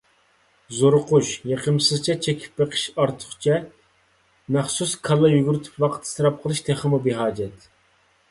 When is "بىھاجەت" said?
7.09-7.71